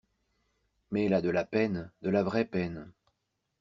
[0.89, 2.91] Mais elle a de la peine, de la vraie peine!